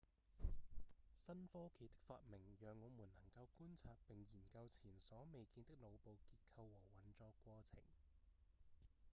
[1.13, 7.83] 新科技的發明讓我們能夠觀察並研究前所未見的腦部結構和運作過程